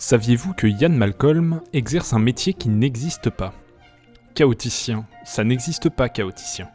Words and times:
Saviez-vous 0.00 0.54
que 0.54 0.66
Ian 0.66 0.88
Malcolm 0.88 1.60
exerce 1.74 2.14
un 2.14 2.18
métier 2.18 2.54
qui 2.54 2.70
n'existe 2.70 3.28
pas? 3.28 3.52
Chaoticien, 4.34 5.04
ça 5.26 5.44
n'existe 5.44 5.90
pas 5.90 6.08
chaoticien. 6.08 6.68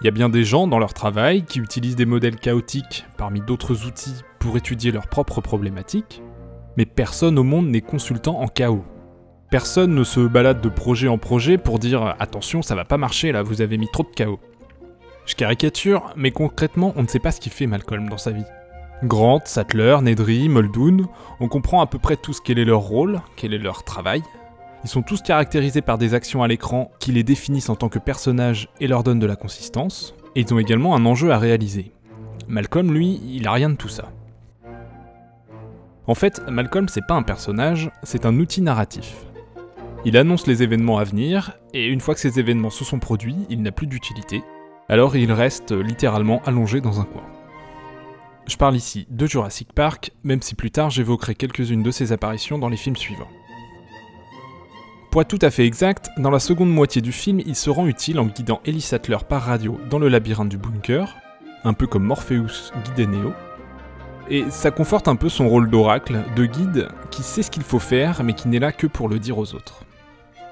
Il 0.00 0.04
y 0.04 0.08
a 0.08 0.10
bien 0.10 0.28
des 0.28 0.44
gens 0.44 0.66
dans 0.66 0.78
leur 0.78 0.92
travail 0.92 1.42
qui 1.42 1.58
utilisent 1.58 1.96
des 1.96 2.04
modèles 2.04 2.36
chaotiques 2.36 3.06
parmi 3.16 3.40
d'autres 3.40 3.86
outils 3.86 4.22
pour 4.38 4.58
étudier 4.58 4.92
leurs 4.92 5.08
propres 5.08 5.40
problématiques, 5.40 6.22
mais 6.76 6.84
personne 6.84 7.38
au 7.38 7.44
monde 7.44 7.68
n'est 7.68 7.80
consultant 7.80 8.38
en 8.38 8.46
chaos. 8.46 8.84
Personne 9.50 9.94
ne 9.94 10.04
se 10.04 10.20
balade 10.20 10.60
de 10.60 10.68
projet 10.68 11.08
en 11.08 11.16
projet 11.16 11.56
pour 11.56 11.78
dire 11.78 12.14
attention, 12.18 12.60
ça 12.60 12.74
va 12.74 12.84
pas 12.84 12.98
marcher 12.98 13.32
là, 13.32 13.42
vous 13.42 13.62
avez 13.62 13.78
mis 13.78 13.88
trop 13.90 14.02
de 14.02 14.14
chaos. 14.14 14.38
Je 15.24 15.34
caricature, 15.34 16.12
mais 16.14 16.30
concrètement, 16.30 16.92
on 16.96 17.04
ne 17.04 17.08
sait 17.08 17.20
pas 17.20 17.32
ce 17.32 17.40
qu'il 17.40 17.52
fait 17.52 17.66
Malcolm 17.66 18.10
dans 18.10 18.18
sa 18.18 18.32
vie. 18.32 18.44
Grant, 19.02 19.40
Sattler, 19.46 19.96
Nedry, 20.02 20.50
Muldoon, 20.50 21.08
on 21.40 21.48
comprend 21.48 21.80
à 21.80 21.86
peu 21.86 21.98
près 21.98 22.16
tous 22.16 22.40
quel 22.40 22.58
est 22.58 22.66
leur 22.66 22.80
rôle, 22.80 23.22
quel 23.34 23.54
est 23.54 23.58
leur 23.58 23.82
travail. 23.82 24.22
Ils 24.84 24.90
sont 24.90 25.00
tous 25.00 25.22
caractérisés 25.22 25.80
par 25.80 25.96
des 25.96 26.12
actions 26.12 26.42
à 26.42 26.48
l'écran 26.48 26.90
qui 26.98 27.10
les 27.12 27.22
définissent 27.22 27.70
en 27.70 27.76
tant 27.76 27.88
que 27.88 27.98
personnages 27.98 28.68
et 28.78 28.86
leur 28.86 29.02
donnent 29.02 29.18
de 29.18 29.26
la 29.26 29.36
consistance, 29.36 30.14
et 30.36 30.42
ils 30.42 30.52
ont 30.52 30.58
également 30.58 30.94
un 30.94 31.06
enjeu 31.06 31.32
à 31.32 31.38
réaliser. 31.38 31.92
Malcolm, 32.46 32.92
lui, 32.92 33.20
il 33.24 33.48
a 33.48 33.52
rien 33.52 33.70
de 33.70 33.74
tout 33.74 33.88
ça. 33.88 34.10
En 36.06 36.14
fait, 36.14 36.42
Malcolm, 36.50 36.88
c'est 36.88 37.06
pas 37.06 37.14
un 37.14 37.22
personnage, 37.22 37.90
c'est 38.02 38.26
un 38.26 38.38
outil 38.38 38.60
narratif. 38.60 39.24
Il 40.04 40.18
annonce 40.18 40.46
les 40.46 40.62
événements 40.62 40.98
à 40.98 41.04
venir, 41.04 41.52
et 41.72 41.86
une 41.86 42.00
fois 42.00 42.12
que 42.14 42.20
ces 42.20 42.38
événements 42.38 42.70
se 42.70 42.84
sont 42.84 42.98
produits, 42.98 43.46
il 43.48 43.62
n'a 43.62 43.72
plus 43.72 43.86
d'utilité, 43.86 44.42
alors 44.90 45.16
il 45.16 45.32
reste 45.32 45.72
littéralement 45.72 46.42
allongé 46.44 46.82
dans 46.82 47.00
un 47.00 47.04
coin. 47.04 47.22
Je 48.50 48.56
parle 48.56 48.74
ici 48.74 49.06
de 49.10 49.28
Jurassic 49.28 49.72
Park, 49.72 50.10
même 50.24 50.42
si 50.42 50.56
plus 50.56 50.72
tard 50.72 50.90
j'évoquerai 50.90 51.36
quelques-unes 51.36 51.84
de 51.84 51.90
ses 51.92 52.10
apparitions 52.10 52.58
dans 52.58 52.68
les 52.68 52.76
films 52.76 52.96
suivants. 52.96 53.28
Pour 55.12 55.24
tout 55.24 55.38
à 55.40 55.52
fait 55.52 55.64
exact, 55.64 56.10
dans 56.18 56.32
la 56.32 56.40
seconde 56.40 56.72
moitié 56.72 57.00
du 57.00 57.12
film, 57.12 57.40
il 57.46 57.54
se 57.54 57.70
rend 57.70 57.86
utile 57.86 58.18
en 58.18 58.26
guidant 58.26 58.60
Ellie 58.64 58.80
Sattler 58.80 59.18
par 59.28 59.42
radio 59.42 59.78
dans 59.88 60.00
le 60.00 60.08
labyrinthe 60.08 60.48
du 60.48 60.58
bunker, 60.58 61.16
un 61.62 61.74
peu 61.74 61.86
comme 61.86 62.02
Morpheus 62.02 62.72
guidait 62.84 63.06
Neo. 63.06 63.32
Et 64.28 64.44
ça 64.50 64.72
conforte 64.72 65.06
un 65.06 65.14
peu 65.14 65.28
son 65.28 65.48
rôle 65.48 65.70
d'oracle, 65.70 66.18
de 66.34 66.44
guide, 66.44 66.88
qui 67.12 67.22
sait 67.22 67.44
ce 67.44 67.52
qu'il 67.52 67.62
faut 67.62 67.78
faire 67.78 68.24
mais 68.24 68.32
qui 68.32 68.48
n'est 68.48 68.58
là 68.58 68.72
que 68.72 68.88
pour 68.88 69.08
le 69.08 69.20
dire 69.20 69.38
aux 69.38 69.54
autres. 69.54 69.84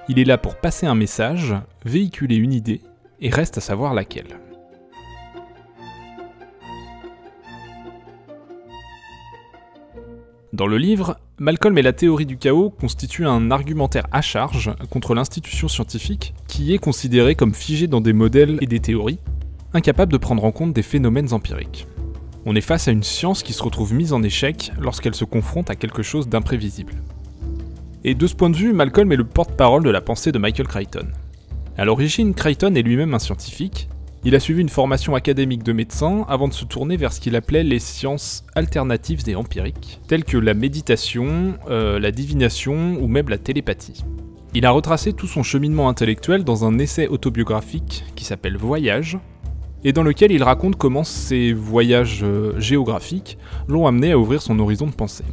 Il 0.09 0.21
est 0.21 0.25
là 0.25 0.39
pour 0.39 0.55
passer 0.55 0.87
un 0.87 0.95
message, 0.95 1.53
véhiculer 1.85 2.37
une 2.37 2.53
idée, 2.53 2.81
et 3.21 3.29
reste 3.29 3.59
à 3.59 3.61
savoir 3.61 3.93
laquelle. 3.93 4.39
Dans 10.59 10.67
le 10.67 10.77
livre, 10.77 11.19
Malcolm 11.39 11.79
et 11.79 11.83
la 11.83 11.93
théorie 11.93 12.27
du 12.27 12.37
chaos 12.37 12.71
constituent 12.71 13.29
un 13.29 13.53
argumentaire 13.53 14.09
à 14.11 14.21
charge 14.21 14.73
contre 14.91 15.15
l'institution 15.15 15.69
scientifique 15.69 16.35
qui 16.49 16.75
est 16.75 16.79
considérée 16.79 17.37
comme 17.37 17.55
figée 17.55 17.87
dans 17.87 18.01
des 18.01 18.13
modèles 18.13 18.59
et 18.61 18.67
des 18.67 18.81
théories, 18.81 19.21
incapable 19.73 20.11
de 20.11 20.19
prendre 20.19 20.45
en 20.45 20.51
compte 20.51 20.73
des 20.73 20.83
phénomènes 20.83 21.33
empiriques. 21.33 21.87
On 22.45 22.57
est 22.57 22.61
face 22.61 22.89
à 22.89 22.91
une 22.91 23.05
science 23.05 23.45
qui 23.45 23.53
se 23.53 23.63
retrouve 23.63 23.95
mise 23.95 24.13
en 24.13 24.25
échec 24.25 24.73
lorsqu'elle 24.81 25.15
se 25.15 25.25
confronte 25.25 25.71
à 25.71 25.77
quelque 25.77 26.03
chose 26.03 26.29
d'imprévisible. 26.29 26.95
Et 28.03 28.17
de 28.17 28.27
ce 28.27 28.35
point 28.35 28.51
de 28.51 28.57
vue, 28.57 28.73
Malcolm 28.73 29.13
est 29.13 29.17
le 29.17 29.23
porte-parole 29.23 29.85
de 29.85 29.91
la 29.91 30.01
pensée 30.01 30.33
de 30.33 30.39
Michael 30.39 30.67
Crichton. 30.67 31.07
À 31.77 31.85
l'origine, 31.85 32.35
Crichton 32.35 32.75
est 32.75 32.83
lui-même 32.83 33.15
un 33.15 33.21
scientifique, 33.21 33.89
il 34.25 34.35
a 34.35 34.41
suivi 34.41 34.61
une 34.61 34.69
formation 34.69 35.15
académique 35.15 35.63
de 35.63 35.73
médecin 35.73 36.25
avant 36.29 36.49
de 36.49 36.53
se 36.53 36.65
tourner 36.65 36.97
vers 36.97 37.13
ce 37.13 37.21
qu'il 37.21 37.37
appelait 37.37 37.63
les 37.63 37.79
sciences 37.79 38.45
alternatives 38.57 39.23
et 39.29 39.37
empiriques, 39.37 40.01
telles 40.09 40.25
que 40.25 40.37
la 40.37 40.55
méditation, 40.55 41.55
euh, 41.71 42.01
la 42.01 42.11
divination 42.11 42.99
ou 43.01 43.07
même 43.07 43.29
la 43.29 43.39
télépathie. 43.39 44.05
Il 44.55 44.67
a 44.67 44.71
retracé 44.71 45.13
tout 45.13 45.27
son 45.27 45.43
cheminement 45.43 45.89
intellectuel 45.89 46.43
dans 46.43 46.65
un 46.65 46.79
essai 46.79 47.07
autobiographique 47.07 48.05
qui 48.17 48.25
s'appelle 48.25 48.57
Voyage, 48.57 49.19
et 49.85 49.93
dans 49.93 50.03
lequel 50.03 50.33
il 50.33 50.43
raconte 50.43 50.77
comment 50.77 51.05
ses 51.05 51.53
voyages 51.53 52.25
euh, 52.25 52.59
géographiques 52.59 53.39
l'ont 53.69 53.87
amené 53.87 54.13
à 54.13 54.19
ouvrir 54.19 54.43
son 54.43 54.59
horizon 54.59 54.87
de 54.87 54.93
pensée. 54.93 55.25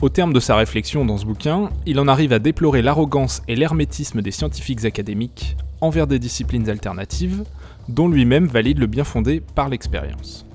Au 0.00 0.08
terme 0.08 0.32
de 0.32 0.40
sa 0.40 0.56
réflexion 0.56 1.04
dans 1.04 1.18
ce 1.18 1.26
bouquin, 1.26 1.70
il 1.86 2.00
en 2.00 2.08
arrive 2.08 2.32
à 2.32 2.38
déplorer 2.38 2.82
l'arrogance 2.82 3.42
et 3.46 3.54
l'hermétisme 3.54 4.22
des 4.22 4.30
scientifiques 4.30 4.84
académiques 4.84 5.56
envers 5.80 6.06
des 6.06 6.18
disciplines 6.18 6.68
alternatives, 6.68 7.44
dont 7.88 8.08
lui-même 8.08 8.46
valide 8.46 8.78
le 8.78 8.86
bien 8.86 9.04
fondé 9.04 9.40
par 9.40 9.68
l'expérience. 9.68 10.46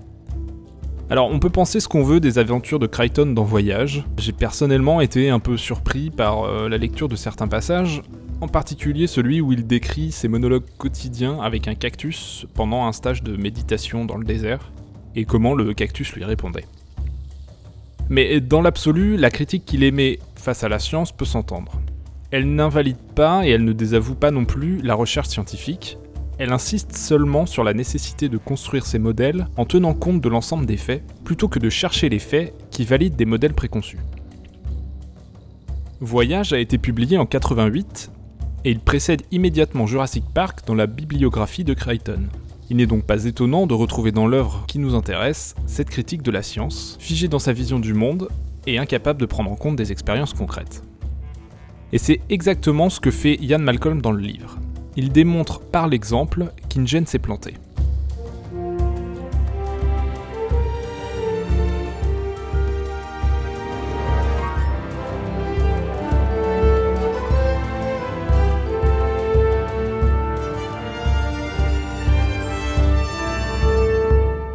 Alors 1.10 1.30
on 1.32 1.40
peut 1.40 1.50
penser 1.50 1.80
ce 1.80 1.88
qu'on 1.88 2.04
veut 2.04 2.20
des 2.20 2.38
aventures 2.38 2.80
de 2.80 2.88
Crichton 2.88 3.28
dans 3.28 3.44
Voyage, 3.44 4.04
j'ai 4.18 4.34
personnellement 4.34 5.00
été 5.00 5.30
un 5.30 5.40
peu 5.40 5.56
surpris 5.56 6.10
par 6.10 6.44
euh, 6.44 6.68
la 6.68 6.78
lecture 6.78 7.08
de 7.08 7.16
certains 7.16 7.48
passages, 7.48 8.02
en 8.42 8.50
particulier 8.50 9.08
celui 9.08 9.40
où 9.40 9.54
il 9.54 9.66
décrit 9.66 10.12
ses 10.12 10.28
monologues 10.28 10.66
quotidiens 10.78 11.40
avec 11.40 11.70
un 11.70 11.76
cactus 11.76 12.46
pendant 12.54 12.86
un 12.86 12.92
stage 12.92 13.24
de 13.24 13.38
méditation 13.38 14.04
dans 14.04 14.18
le 14.18 14.26
désert, 14.26 14.72
et 15.16 15.24
comment 15.24 15.56
le 15.56 15.74
cactus 15.74 16.14
lui 16.14 16.26
répondait. 16.26 16.66
Mais 18.10 18.40
dans 18.40 18.62
l'absolu, 18.62 19.18
la 19.18 19.30
critique 19.30 19.66
qu'il 19.66 19.84
émet 19.84 20.20
face 20.36 20.64
à 20.64 20.70
la 20.70 20.80
science 20.80 21.12
peut 21.12 21.26
s'entendre. 21.26 21.82
Elle 22.32 22.54
n'invalide 22.54 22.98
pas 23.16 23.46
et 23.48 23.52
elle 23.52 23.64
ne 23.64 23.74
désavoue 23.74 24.16
pas 24.16 24.32
non 24.32 24.46
plus 24.46 24.82
la 24.82 24.96
recherche 24.96 25.30
scientifique, 25.30 25.98
elle 26.40 26.54
insiste 26.54 26.96
seulement 26.96 27.46
sur 27.46 27.64
la 27.64 27.74
nécessité 27.74 28.30
de 28.30 28.38
construire 28.38 28.86
ces 28.86 29.00
modèles 29.00 29.48
en 29.58 29.66
tenant 29.66 29.94
compte 29.94 30.22
de 30.22 30.30
l'ensemble 30.30 30.66
des 30.66 30.78
faits, 30.78 31.04
plutôt 31.24 31.48
que 31.48 31.60
de 31.60 31.70
chercher 31.70 32.10
les 32.10 32.20
faits 32.20 32.54
qui 32.70 32.86
valident 32.86 33.16
des 33.16 33.26
modèles 33.26 33.54
préconçus. 33.54 34.00
Voyage 36.00 36.54
a 36.54 36.60
été 36.60 36.78
publié 36.78 37.18
en 37.18 37.26
88 37.26 38.12
et 38.66 38.72
il 38.72 38.80
précède 38.80 39.24
immédiatement 39.32 39.88
Jurassic 39.88 40.24
Park 40.32 40.60
dans 40.68 40.76
la 40.76 40.86
bibliographie 40.86 41.64
de 41.64 41.74
Crichton. 41.74 42.28
Il 42.70 42.78
n'est 42.78 42.86
donc 42.86 43.06
pas 43.06 43.26
étonnant 43.26 43.66
de 43.66 43.74
retrouver 43.74 44.12
dans 44.12 44.28
l'œuvre 44.28 44.66
qui 44.68 44.78
nous 44.78 44.94
intéresse 44.94 45.56
cette 45.66 45.90
critique 45.90 46.22
de 46.22 46.32
la 46.32 46.44
science, 46.44 46.98
figée 47.00 47.30
dans 47.30 47.40
sa 47.40 47.54
vision 47.54 47.80
du 47.80 47.94
monde 47.94 48.30
et 48.68 48.78
incapable 48.78 49.20
de 49.20 49.26
prendre 49.26 49.52
en 49.52 49.56
compte 49.56 49.78
des 49.78 49.92
expériences 49.92 50.34
concrètes. 50.34 50.84
Et 51.94 51.98
c'est 51.98 52.20
exactement 52.30 52.90
ce 52.90 53.00
que 53.00 53.12
fait 53.12 53.36
Ian 53.36 53.60
Malcolm 53.60 54.02
dans 54.02 54.12
le 54.12 54.22
livre 54.22 54.60
il 54.98 55.12
démontre 55.12 55.60
par 55.60 55.88
l'exemple 55.88 56.52
qu'InGen 56.70 57.06
s'est 57.06 57.20
planté. 57.20 57.54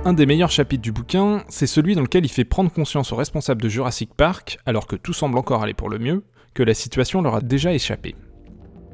Un 0.04 0.14
des 0.14 0.26
meilleurs 0.26 0.50
chapitres 0.50 0.82
du 0.82 0.90
bouquin, 0.90 1.44
c'est 1.48 1.68
celui 1.68 1.94
dans 1.94 2.02
lequel 2.02 2.24
il 2.24 2.28
fait 2.28 2.44
prendre 2.44 2.72
conscience 2.72 3.12
aux 3.12 3.16
responsables 3.16 3.62
de 3.62 3.68
Jurassic 3.68 4.12
Park, 4.12 4.58
alors 4.66 4.88
que 4.88 4.96
tout 4.96 5.12
semble 5.12 5.38
encore 5.38 5.62
aller 5.62 5.72
pour 5.72 5.88
le 5.88 6.00
mieux, 6.00 6.24
que 6.52 6.64
la 6.64 6.74
situation 6.74 7.22
leur 7.22 7.36
a 7.36 7.40
déjà 7.40 7.72
échappé. 7.72 8.16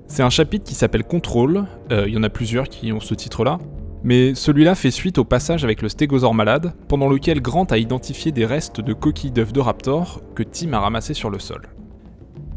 C'est 0.09 0.23
un 0.23 0.31
chapitre 0.31 0.65
qui 0.65 0.75
s'appelle 0.75 1.05
Contrôle, 1.05 1.67
euh, 1.93 2.05
il 2.09 2.15
y 2.15 2.17
en 2.17 2.23
a 2.23 2.31
plusieurs 2.31 2.69
qui 2.71 2.93
ont 2.93 2.99
ce 2.99 3.15
titre-là, 3.15 3.59
mais 4.03 4.35
celui-là 4.35 4.75
fait 4.75 4.91
suite 4.91 5.19
au 5.19 5.25
passage 5.25 5.65
avec 5.65 5.83
le 5.83 5.91
stégosaure 5.91 6.35
malade, 6.35 6.73
pendant 6.89 7.09
lequel 7.09 7.43
Grant 7.43 7.67
a 7.67 7.77
identifié 7.77 8.33
des 8.33 8.47
restes 8.47 8.81
de 8.81 8.95
coquilles 8.95 9.31
d'œufs 9.31 9.53
de 9.53 9.61
raptor 9.61 10.23
que 10.35 10.43
Tim 10.43 10.73
a 10.73 10.81
ramassés 10.81 11.13
sur 11.13 11.29
le 11.29 11.39
sol. 11.39 11.69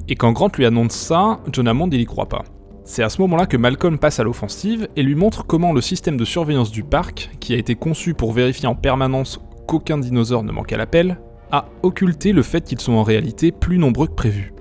Et 0.07 0.16
quand 0.16 0.31
Grant 0.31 0.50
lui 0.57 0.66
annonce 0.66 0.94
ça, 0.94 1.41
John 1.51 1.67
Hammond 1.67 1.89
il 1.91 2.00
y 2.00 2.06
croit 2.06 2.29
pas. 2.29 2.44
C'est 2.85 3.03
à 3.03 3.09
ce 3.09 3.22
moment-là 3.22 3.45
que 3.45 3.57
Malcolm 3.57 4.00
passe 4.00 4.19
à 4.19 4.23
l'offensive 4.23 4.88
et 4.95 5.03
lui 5.03 5.16
montre 5.16 5.45
comment 5.45 5.73
le 5.73 5.81
système 5.81 6.18
de 6.18 6.25
surveillance 6.25 6.72
du 6.72 6.83
parc, 6.83 7.31
qui 7.41 7.53
a 7.53 7.57
été 7.57 7.75
conçu 7.75 8.13
pour 8.13 8.31
vérifier 8.31 8.68
en 8.68 8.75
permanence 8.75 9.41
qu'aucun 9.68 9.97
dinosaure 9.97 10.44
ne 10.44 10.53
manque 10.53 10.72
à 10.72 10.78
l'appel, 10.78 11.19
a 11.51 11.65
occulté 11.83 12.31
le 12.31 12.44
fait 12.44 12.63
qu'ils 12.63 12.80
sont 12.80 12.94
en 12.94 13.03
réalité 13.03 13.51
plus 13.51 13.77
nombreux 13.77 14.07
que 14.07 14.13
prévu 14.13 14.53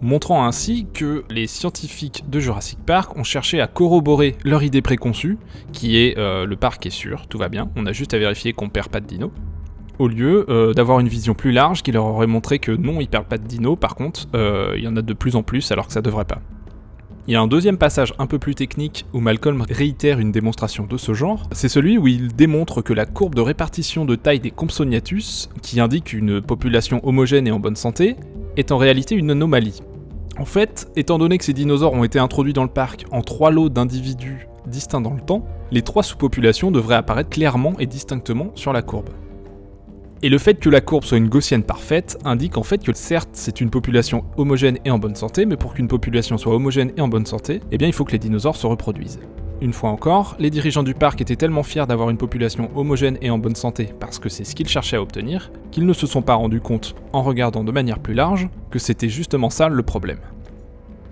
montrant 0.00 0.46
ainsi 0.46 0.86
que 0.92 1.24
les 1.30 1.46
scientifiques 1.46 2.24
de 2.28 2.40
Jurassic 2.40 2.78
Park 2.84 3.16
ont 3.16 3.24
cherché 3.24 3.60
à 3.60 3.66
corroborer 3.66 4.36
leur 4.44 4.62
idée 4.62 4.82
préconçue, 4.82 5.38
qui 5.72 5.98
est 5.98 6.16
euh, 6.18 6.46
le 6.46 6.56
parc 6.56 6.86
est 6.86 6.90
sûr, 6.90 7.26
tout 7.26 7.38
va 7.38 7.48
bien, 7.48 7.70
on 7.76 7.86
a 7.86 7.92
juste 7.92 8.14
à 8.14 8.18
vérifier 8.18 8.52
qu'on 8.52 8.68
perd 8.68 8.88
pas 8.88 9.00
de 9.00 9.06
dino, 9.06 9.32
au 9.98 10.08
lieu 10.08 10.46
euh, 10.48 10.72
d'avoir 10.72 11.00
une 11.00 11.08
vision 11.08 11.34
plus 11.34 11.52
large 11.52 11.82
qui 11.82 11.92
leur 11.92 12.04
aurait 12.04 12.26
montré 12.26 12.58
que 12.58 12.72
non, 12.72 13.00
ils 13.00 13.08
perdent 13.08 13.26
pas 13.26 13.38
de 13.38 13.46
dino, 13.46 13.76
par 13.76 13.94
contre, 13.94 14.26
euh, 14.34 14.74
il 14.76 14.84
y 14.84 14.88
en 14.88 14.96
a 14.96 15.02
de 15.02 15.12
plus 15.12 15.36
en 15.36 15.42
plus 15.42 15.70
alors 15.72 15.86
que 15.86 15.92
ça 15.92 16.02
devrait 16.02 16.24
pas. 16.24 16.40
Il 17.26 17.32
y 17.32 17.36
a 17.36 17.42
un 17.42 17.46
deuxième 17.46 17.76
passage 17.76 18.14
un 18.18 18.26
peu 18.26 18.38
plus 18.38 18.54
technique 18.54 19.04
où 19.12 19.20
Malcolm 19.20 19.62
réitère 19.68 20.18
une 20.18 20.32
démonstration 20.32 20.86
de 20.86 20.96
ce 20.96 21.12
genre, 21.12 21.42
c'est 21.52 21.68
celui 21.68 21.98
où 21.98 22.06
il 22.06 22.34
démontre 22.34 22.80
que 22.80 22.94
la 22.94 23.04
courbe 23.04 23.34
de 23.34 23.42
répartition 23.42 24.06
de 24.06 24.14
taille 24.14 24.40
des 24.40 24.50
Compsognathus, 24.50 25.50
qui 25.60 25.78
indique 25.78 26.14
une 26.14 26.40
population 26.40 27.06
homogène 27.06 27.46
et 27.46 27.50
en 27.50 27.60
bonne 27.60 27.76
santé, 27.76 28.16
est 28.56 28.72
en 28.72 28.78
réalité 28.78 29.14
une 29.14 29.30
anomalie. 29.30 29.82
En 30.38 30.44
fait, 30.44 30.88
étant 30.94 31.18
donné 31.18 31.36
que 31.36 31.44
ces 31.44 31.52
dinosaures 31.52 31.94
ont 31.94 32.04
été 32.04 32.20
introduits 32.20 32.52
dans 32.52 32.62
le 32.62 32.68
parc 32.68 33.06
en 33.10 33.22
trois 33.22 33.50
lots 33.50 33.68
d'individus 33.68 34.46
distincts 34.66 35.00
dans 35.00 35.14
le 35.14 35.20
temps, 35.20 35.44
les 35.72 35.82
trois 35.82 36.04
sous-populations 36.04 36.70
devraient 36.70 36.94
apparaître 36.94 37.30
clairement 37.30 37.74
et 37.80 37.86
distinctement 37.86 38.52
sur 38.54 38.72
la 38.72 38.82
courbe. 38.82 39.10
Et 40.22 40.28
le 40.28 40.38
fait 40.38 40.54
que 40.54 40.68
la 40.68 40.80
courbe 40.80 41.04
soit 41.04 41.18
une 41.18 41.28
gaussienne 41.28 41.64
parfaite 41.64 42.18
indique 42.24 42.56
en 42.56 42.62
fait 42.62 42.84
que 42.84 42.92
certes 42.92 43.30
c'est 43.32 43.60
une 43.60 43.70
population 43.70 44.24
homogène 44.36 44.78
et 44.84 44.90
en 44.90 44.98
bonne 44.98 45.16
santé, 45.16 45.44
mais 45.44 45.56
pour 45.56 45.74
qu'une 45.74 45.88
population 45.88 46.38
soit 46.38 46.54
homogène 46.54 46.92
et 46.96 47.00
en 47.00 47.08
bonne 47.08 47.26
santé, 47.26 47.60
eh 47.72 47.78
bien 47.78 47.88
il 47.88 47.94
faut 47.94 48.04
que 48.04 48.12
les 48.12 48.18
dinosaures 48.18 48.56
se 48.56 48.66
reproduisent. 48.66 49.20
Une 49.60 49.72
fois 49.72 49.90
encore, 49.90 50.36
les 50.38 50.50
dirigeants 50.50 50.84
du 50.84 50.94
parc 50.94 51.20
étaient 51.20 51.34
tellement 51.34 51.64
fiers 51.64 51.86
d'avoir 51.86 52.10
une 52.10 52.16
population 52.16 52.70
homogène 52.76 53.18
et 53.20 53.30
en 53.30 53.38
bonne 53.38 53.56
santé, 53.56 53.88
parce 53.98 54.20
que 54.20 54.28
c'est 54.28 54.44
ce 54.44 54.54
qu'ils 54.54 54.68
cherchaient 54.68 54.98
à 54.98 55.02
obtenir, 55.02 55.50
qu'ils 55.72 55.84
ne 55.84 55.92
se 55.92 56.06
sont 56.06 56.22
pas 56.22 56.34
rendus 56.34 56.60
compte, 56.60 56.94
en 57.12 57.22
regardant 57.22 57.64
de 57.64 57.72
manière 57.72 57.98
plus 57.98 58.14
large, 58.14 58.48
que 58.70 58.78
c'était 58.78 59.08
justement 59.08 59.50
ça 59.50 59.68
le 59.68 59.82
problème. 59.82 60.20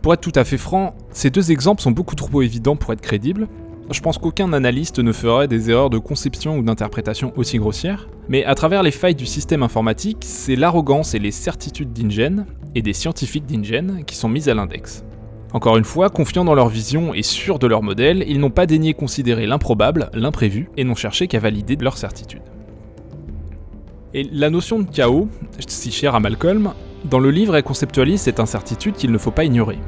Pour 0.00 0.14
être 0.14 0.20
tout 0.20 0.32
à 0.36 0.44
fait 0.44 0.58
franc, 0.58 0.94
ces 1.10 1.30
deux 1.30 1.50
exemples 1.50 1.82
sont 1.82 1.90
beaucoup 1.90 2.14
trop 2.14 2.40
évidents 2.40 2.76
pour 2.76 2.92
être 2.92 3.00
crédibles. 3.00 3.48
Je 3.90 4.00
pense 4.00 4.18
qu'aucun 4.18 4.52
analyste 4.52 5.00
ne 5.00 5.10
ferait 5.10 5.48
des 5.48 5.70
erreurs 5.70 5.90
de 5.90 5.98
conception 5.98 6.56
ou 6.56 6.62
d'interprétation 6.62 7.32
aussi 7.34 7.58
grossières, 7.58 8.08
mais 8.28 8.44
à 8.44 8.54
travers 8.54 8.84
les 8.84 8.92
failles 8.92 9.16
du 9.16 9.26
système 9.26 9.64
informatique, 9.64 10.18
c'est 10.20 10.54
l'arrogance 10.54 11.14
et 11.14 11.18
les 11.18 11.32
certitudes 11.32 11.92
d'Ingen, 11.92 12.46
et 12.76 12.82
des 12.82 12.92
scientifiques 12.92 13.46
d'Ingen, 13.46 14.04
qui 14.06 14.14
sont 14.14 14.28
mises 14.28 14.48
à 14.48 14.54
l'index. 14.54 15.05
Encore 15.56 15.78
une 15.78 15.84
fois, 15.84 16.10
confiants 16.10 16.44
dans 16.44 16.54
leur 16.54 16.68
vision 16.68 17.14
et 17.14 17.22
sûrs 17.22 17.58
de 17.58 17.66
leur 17.66 17.82
modèle, 17.82 18.22
ils 18.28 18.40
n'ont 18.40 18.50
pas 18.50 18.66
daigné 18.66 18.92
considérer 18.92 19.46
l'improbable, 19.46 20.10
l'imprévu, 20.12 20.68
et 20.76 20.84
n'ont 20.84 20.94
cherché 20.94 21.28
qu'à 21.28 21.38
valider 21.38 21.76
leur 21.76 21.96
certitude. 21.96 22.42
Et 24.12 24.28
la 24.30 24.50
notion 24.50 24.80
de 24.80 24.84
chaos, 24.84 25.30
si 25.66 25.90
chère 25.90 26.14
à 26.14 26.20
Malcolm, 26.20 26.74
dans 27.06 27.20
le 27.20 27.30
livre 27.30 27.56
elle 27.56 27.62
conceptualise 27.62 28.20
cette 28.20 28.38
incertitude 28.38 28.96
qu'il 28.96 29.10
ne 29.10 29.16
faut 29.16 29.30
pas 29.30 29.44
ignorer. 29.44 29.78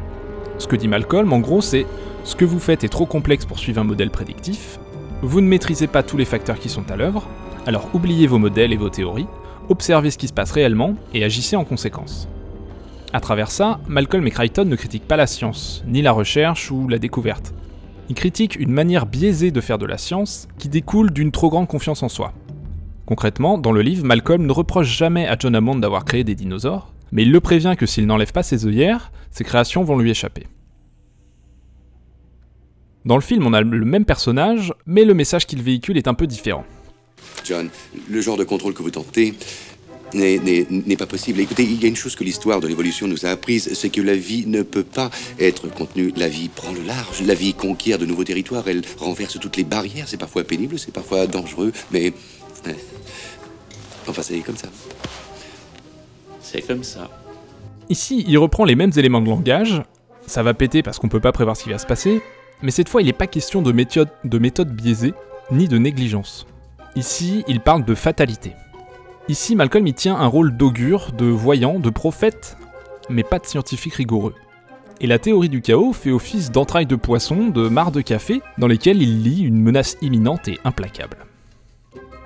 Ce 0.56 0.66
que 0.66 0.74
dit 0.74 0.88
Malcolm, 0.88 1.34
en 1.34 1.40
gros, 1.40 1.60
c'est 1.60 1.84
ce 2.24 2.34
que 2.34 2.46
vous 2.46 2.60
faites 2.60 2.82
est 2.82 2.88
trop 2.88 3.04
complexe 3.04 3.44
pour 3.44 3.58
suivre 3.58 3.82
un 3.82 3.84
modèle 3.84 4.10
prédictif, 4.10 4.78
vous 5.20 5.42
ne 5.42 5.48
maîtrisez 5.48 5.86
pas 5.86 6.02
tous 6.02 6.16
les 6.16 6.24
facteurs 6.24 6.58
qui 6.58 6.70
sont 6.70 6.90
à 6.90 6.96
l'œuvre, 6.96 7.28
alors 7.66 7.90
oubliez 7.92 8.26
vos 8.26 8.38
modèles 8.38 8.72
et 8.72 8.78
vos 8.78 8.88
théories, 8.88 9.28
observez 9.68 10.10
ce 10.10 10.16
qui 10.16 10.28
se 10.28 10.32
passe 10.32 10.52
réellement 10.52 10.94
et 11.12 11.24
agissez 11.24 11.56
en 11.56 11.64
conséquence. 11.64 12.26
À 13.12 13.20
travers 13.20 13.50
ça, 13.50 13.80
Malcolm 13.88 14.26
et 14.26 14.30
Crichton 14.30 14.66
ne 14.66 14.76
critiquent 14.76 15.08
pas 15.08 15.16
la 15.16 15.26
science, 15.26 15.82
ni 15.86 16.02
la 16.02 16.12
recherche 16.12 16.70
ou 16.70 16.88
la 16.88 16.98
découverte. 16.98 17.54
Ils 18.10 18.14
critiquent 18.14 18.56
une 18.56 18.70
manière 18.70 19.06
biaisée 19.06 19.50
de 19.50 19.60
faire 19.62 19.78
de 19.78 19.86
la 19.86 19.96
science 19.96 20.46
qui 20.58 20.68
découle 20.68 21.10
d'une 21.10 21.32
trop 21.32 21.48
grande 21.48 21.68
confiance 21.68 22.02
en 22.02 22.08
soi. 22.08 22.34
Concrètement, 23.06 23.56
dans 23.56 23.72
le 23.72 23.80
livre, 23.80 24.04
Malcolm 24.04 24.44
ne 24.44 24.52
reproche 24.52 24.94
jamais 24.94 25.26
à 25.26 25.36
John 25.38 25.54
Hammond 25.54 25.76
d'avoir 25.76 26.04
créé 26.04 26.22
des 26.22 26.34
dinosaures, 26.34 26.92
mais 27.10 27.22
il 27.22 27.32
le 27.32 27.40
prévient 27.40 27.76
que 27.78 27.86
s'il 27.86 28.06
n'enlève 28.06 28.32
pas 28.32 28.42
ses 28.42 28.66
œillères, 28.66 29.10
ses 29.30 29.44
créations 29.44 29.84
vont 29.84 29.98
lui 29.98 30.10
échapper. 30.10 30.46
Dans 33.06 33.16
le 33.16 33.22
film, 33.22 33.46
on 33.46 33.54
a 33.54 33.62
le 33.62 33.86
même 33.86 34.04
personnage, 34.04 34.74
mais 34.84 35.06
le 35.06 35.14
message 35.14 35.46
qu'il 35.46 35.62
véhicule 35.62 35.96
est 35.96 36.08
un 36.08 36.14
peu 36.14 36.26
différent. 36.26 36.64
John, 37.44 37.70
le 38.10 38.20
genre 38.20 38.36
de 38.36 38.44
contrôle 38.44 38.74
que 38.74 38.82
vous 38.82 38.90
tentez 38.90 39.34
n'est 40.14 40.96
pas 40.96 41.06
possible. 41.06 41.40
Écoutez, 41.40 41.64
il 41.64 41.82
y 41.82 41.84
a 41.84 41.88
une 41.88 41.96
chose 41.96 42.16
que 42.16 42.24
l'histoire 42.24 42.60
de 42.60 42.68
l'évolution 42.68 43.06
nous 43.06 43.26
a 43.26 43.30
apprise, 43.30 43.72
c'est 43.74 43.90
que 43.90 44.00
la 44.00 44.14
vie 44.14 44.46
ne 44.46 44.62
peut 44.62 44.82
pas 44.82 45.10
être 45.38 45.68
contenue. 45.68 46.12
La 46.16 46.28
vie 46.28 46.48
prend 46.48 46.72
le 46.72 46.82
large, 46.82 47.22
la 47.22 47.34
vie 47.34 47.54
conquiert 47.54 47.98
de 47.98 48.06
nouveaux 48.06 48.24
territoires, 48.24 48.64
elle 48.66 48.82
renverse 48.98 49.38
toutes 49.38 49.56
les 49.56 49.64
barrières. 49.64 50.06
C'est 50.08 50.16
parfois 50.16 50.44
pénible, 50.44 50.78
c'est 50.78 50.92
parfois 50.92 51.26
dangereux, 51.26 51.72
mais... 51.90 52.12
Enfin, 54.06 54.22
c'est 54.22 54.38
comme 54.38 54.56
ça. 54.56 54.68
C'est 56.40 56.62
comme 56.62 56.82
ça. 56.82 57.10
Ici, 57.90 58.24
il 58.26 58.38
reprend 58.38 58.64
les 58.64 58.74
mêmes 58.74 58.92
éléments 58.96 59.20
de 59.20 59.28
langage. 59.28 59.82
Ça 60.26 60.42
va 60.42 60.54
péter 60.54 60.82
parce 60.82 60.98
qu'on 60.98 61.08
peut 61.08 61.20
pas 61.20 61.32
prévoir 61.32 61.56
ce 61.56 61.64
qui 61.64 61.70
va 61.70 61.78
se 61.78 61.86
passer, 61.86 62.20
mais 62.62 62.70
cette 62.70 62.88
fois, 62.88 63.02
il 63.02 63.06
n'est 63.06 63.12
pas 63.12 63.26
question 63.26 63.62
de 63.62 63.72
méthode, 63.72 64.08
de 64.24 64.38
méthode 64.38 64.74
biaisée, 64.74 65.14
ni 65.50 65.68
de 65.68 65.78
négligence. 65.78 66.46
Ici, 66.96 67.44
il 67.48 67.60
parle 67.60 67.84
de 67.84 67.94
fatalité. 67.94 68.52
Ici, 69.28 69.56
Malcolm 69.56 69.86
y 69.86 69.92
tient 69.92 70.16
un 70.16 70.26
rôle 70.26 70.56
d'augure, 70.56 71.12
de 71.12 71.26
voyant, 71.26 71.78
de 71.78 71.90
prophète, 71.90 72.56
mais 73.10 73.22
pas 73.22 73.38
de 73.38 73.44
scientifique 73.44 73.92
rigoureux. 73.94 74.34
Et 75.02 75.06
la 75.06 75.18
théorie 75.18 75.50
du 75.50 75.60
chaos 75.60 75.92
fait 75.92 76.10
office 76.10 76.50
d'entrailles 76.50 76.86
de 76.86 76.96
poisson, 76.96 77.48
de 77.48 77.68
mares 77.68 77.92
de 77.92 78.00
café, 78.00 78.40
dans 78.56 78.66
lesquelles 78.66 79.02
il 79.02 79.22
lit 79.22 79.42
une 79.42 79.60
menace 79.60 79.98
imminente 80.00 80.48
et 80.48 80.58
implacable. 80.64 81.18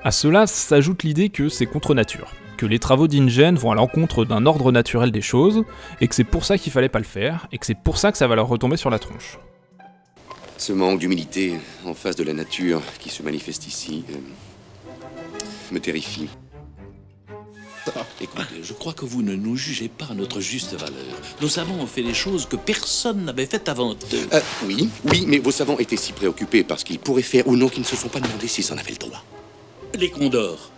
À 0.04 0.12
cela 0.12 0.46
s'ajoute 0.46 1.02
l'idée 1.02 1.28
que 1.28 1.49
c'est 1.49 1.66
contre 1.66 1.93
nature, 1.93 2.32
que 2.56 2.66
les 2.66 2.78
travaux 2.78 3.08
d'Ingen 3.08 3.56
vont 3.56 3.72
à 3.72 3.75
l'encontre 3.75 4.25
d'un 4.25 4.46
ordre 4.46 4.70
naturel 4.70 5.10
des 5.10 5.22
choses, 5.22 5.64
et 6.00 6.06
que 6.06 6.14
c'est 6.14 6.22
pour 6.22 6.44
ça 6.44 6.56
qu'il 6.56 6.70
fallait 6.70 6.88
pas 6.88 7.00
le 7.00 7.04
faire, 7.04 7.49
et 7.50 7.58
que 7.58 7.66
c'est 7.66 7.78
pour 7.78 7.99
ça 7.99 8.12
que 8.12 8.19
ça 8.19 8.28
va 8.28 8.37
leur 8.37 8.46
retomber 8.46 8.76
sur 8.76 8.90
la 8.90 9.00
tronche. 9.00 9.40
Ce 10.56 10.72
manque 10.72 11.00
d'humilité 11.00 11.54
en 11.84 11.94
face 11.94 12.14
de 12.14 12.22
la 12.22 12.32
nature 12.32 12.81
qui 13.00 13.10
se 13.10 13.25
manifeste 13.25 13.66
ici 13.66 14.04
euh, 14.10 14.14
me 15.72 15.81
terrifie. 15.81 16.28
Écoutez, 18.20 18.62
je 18.62 18.73
crois 18.73 18.93
que 18.93 19.05
vous 19.05 19.23
ne 19.23 19.34
nous 19.34 19.56
jugez 19.56 19.88
pas 19.88 20.06
à 20.11 20.14
notre 20.14 20.40
juste 20.40 20.75
valeur. 20.75 21.17
Nos 21.40 21.49
savants 21.49 21.79
ont 21.81 21.87
fait 21.87 22.02
des 22.02 22.14
choses 22.14 22.46
que 22.46 22.56
personne 22.56 23.25
n'avait 23.25 23.46
faites 23.46 23.69
avant 23.69 23.93
eux. 23.93 24.29
Euh, 24.32 24.40
oui, 24.67 24.88
oui, 25.05 25.25
mais 25.26 25.38
vos 25.38 25.50
savants 25.50 25.79
étaient 25.79 25.96
si 25.96 26.12
préoccupés 26.12 26.62
parce 26.62 26.84
qu'ils 26.84 26.99
pourraient 26.99 27.23
faire 27.23 27.46
ou 27.49 27.56
non 27.56 27.69
qu'ils 27.69 27.82
ne 27.82 27.87
se 27.87 27.96
sont 27.96 28.08
pas 28.08 28.20
demandé 28.20 28.46
s'ils 28.46 28.73
en 28.73 28.79
avaient 28.79 28.93
le 28.93 28.96
droit. 28.96 29.25
Les 29.94 30.11
condors. 30.11 30.70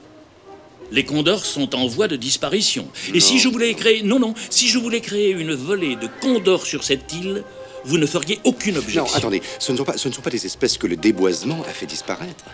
Les 0.90 1.04
condors 1.04 1.44
sont 1.44 1.74
en 1.74 1.86
voie 1.86 2.08
de 2.08 2.16
disparition. 2.16 2.88
Et 3.12 3.20
si 3.20 3.38
je 3.38 3.48
voulais 3.48 3.74
créer... 3.74 4.02
Non, 4.02 4.18
non, 4.18 4.34
si 4.50 4.68
je 4.68 4.78
voulais 4.78 5.00
créer 5.00 5.30
une 5.30 5.54
volée 5.54 5.96
de 5.96 6.08
condors 6.20 6.66
sur 6.66 6.84
cette 6.84 7.12
île, 7.12 7.44
vous 7.84 7.98
ne 7.98 8.06
feriez 8.06 8.40
aucune 8.44 8.78
objection. 8.78 9.04
Non, 9.04 9.14
attendez, 9.14 9.42
ce 9.58 9.72
ne, 9.72 9.76
sont 9.76 9.84
pas, 9.84 9.98
ce 9.98 10.08
ne 10.08 10.14
sont 10.14 10.22
pas 10.22 10.30
des 10.30 10.46
espèces 10.46 10.78
que 10.78 10.86
le 10.86 10.96
déboisement 10.96 11.62
a 11.68 11.72
fait 11.72 11.86
disparaître. 11.86 12.44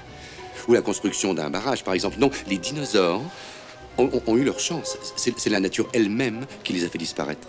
Ou 0.69 0.75
la 0.75 0.83
construction 0.83 1.35
d'un 1.35 1.51
barrage, 1.51 1.85
par 1.85 1.95
exemple. 1.95 2.19
Non, 2.19 2.31
les 2.49 2.59
dinosaures 2.59 3.23
ont, 4.27 4.37
eu 4.37 4.45
leur 4.45 4.59
chance. 4.59 4.99
C'est 5.17 5.51
la 5.51 5.61
nature 5.61 5.89
elle-même 5.93 6.47
qui 6.65 6.73
les 6.73 6.85
a 6.85 6.89
fait 6.89 6.99
disparaître. 6.99 7.49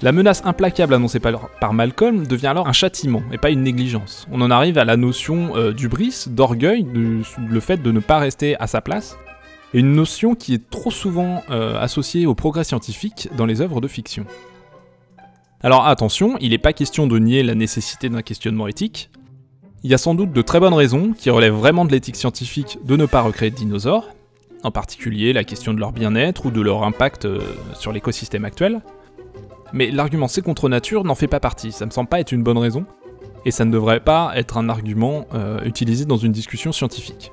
La 0.00 0.12
menace 0.12 0.42
implacable 0.44 0.94
annoncée 0.94 1.18
par, 1.18 1.72
Malcolm 1.72 2.26
devient 2.26 2.46
alors 2.46 2.68
un 2.68 2.72
châtiment 2.72 3.22
et 3.32 3.38
pas 3.38 3.50
une 3.50 3.62
négligence. 3.62 4.26
On 4.30 4.40
en 4.40 4.50
arrive 4.50 4.78
à 4.78 4.84
la 4.84 4.96
notion 4.96 5.56
euh, 5.56 5.72
d'ubris, 5.72 6.26
d'orgueil, 6.28 6.86
le 6.94 7.60
fait 7.60 7.82
de 7.82 7.90
ne 7.90 7.98
pas 7.98 8.18
rester 8.18 8.56
à 8.60 8.68
sa 8.68 8.80
place, 8.80 9.18
et 9.74 9.80
une 9.80 9.92
notion 9.92 10.34
qui 10.34 10.54
est 10.54 10.70
trop 10.70 10.90
souvent 10.90 11.42
euh, 11.50 11.78
associée 11.78 12.26
au 12.26 12.34
progrès 12.34 12.64
scientifique 12.64 13.28
dans 13.36 13.46
les 13.46 13.60
œuvres 13.60 13.80
de 13.80 13.88
fiction. 13.88 14.24
Alors 15.62 15.86
attention, 15.86 16.36
il 16.40 16.50
n'est 16.50 16.58
pas 16.58 16.72
question 16.72 17.06
de 17.06 17.18
nier 17.18 17.42
la 17.42 17.54
nécessité 17.54 18.08
d'un 18.08 18.22
questionnement 18.22 18.68
éthique. 18.68 19.10
Il 19.82 19.90
y 19.90 19.94
a 19.94 19.98
sans 19.98 20.14
doute 20.14 20.32
de 20.32 20.42
très 20.42 20.60
bonnes 20.60 20.74
raisons, 20.74 21.12
qui 21.12 21.30
relèvent 21.30 21.54
vraiment 21.54 21.84
de 21.84 21.92
l'éthique 21.92 22.16
scientifique, 22.16 22.78
de 22.84 22.96
ne 22.96 23.06
pas 23.06 23.20
recréer 23.20 23.50
de 23.50 23.56
dinosaures, 23.56 24.08
en 24.62 24.70
particulier 24.70 25.32
la 25.32 25.44
question 25.44 25.74
de 25.74 25.80
leur 25.80 25.92
bien-être 25.92 26.46
ou 26.46 26.50
de 26.50 26.60
leur 26.60 26.82
impact 26.84 27.24
euh, 27.24 27.40
sur 27.74 27.92
l'écosystème 27.92 28.44
actuel. 28.44 28.80
Mais 29.72 29.90
l'argument 29.90 30.28
c'est 30.28 30.42
contre 30.42 30.68
nature 30.68 31.04
n'en 31.04 31.14
fait 31.14 31.26
pas 31.28 31.40
partie, 31.40 31.72
ça 31.72 31.86
me 31.86 31.90
semble 31.90 32.08
pas 32.08 32.20
être 32.20 32.32
une 32.32 32.42
bonne 32.42 32.58
raison, 32.58 32.86
et 33.44 33.50
ça 33.50 33.64
ne 33.64 33.70
devrait 33.70 34.00
pas 34.00 34.32
être 34.34 34.56
un 34.56 34.68
argument 34.68 35.26
euh, 35.34 35.60
utilisé 35.64 36.04
dans 36.04 36.16
une 36.16 36.32
discussion 36.32 36.72
scientifique. 36.72 37.32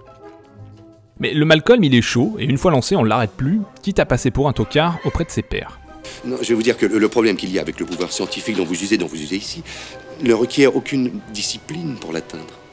Mais 1.20 1.34
le 1.34 1.46
Malcolm 1.46 1.84
il 1.84 1.96
est 1.96 2.02
chaud, 2.02 2.36
et 2.40 2.46
une 2.46 2.58
fois 2.58 2.72
lancé 2.72 2.96
on 2.96 3.04
l'arrête 3.04 3.32
plus, 3.32 3.62
quitte 3.82 4.00
à 4.00 4.06
passer 4.06 4.32
pour 4.32 4.50
un 4.50 4.54
tocard 4.54 5.00
auprès 5.06 5.24
de 5.24 5.32
ses 5.32 5.44
pairs. 5.44 5.80
Je 6.26 6.50
vais 6.50 6.56
vous 6.56 6.64
dire 6.64 6.78
que 6.78 6.86
le 6.86 7.10
problème 7.10 7.36
qu'il 7.36 7.52
y 7.52 7.58
a 7.58 7.62
avec 7.62 7.80
le 7.80 7.86
pouvoir 7.86 8.12
scientifique 8.12 8.58
dont 8.58 8.66
vous 8.66 8.84
usez, 8.84 8.98
dont 8.98 9.08
vous 9.08 9.22
usez 9.22 9.38
ici, 9.38 9.64
ne 10.24 10.34
requiert 10.34 10.76
aucune 10.76 11.12
discipline 11.34 11.96
pour 11.96 12.14
l'atteindre. 12.14 12.65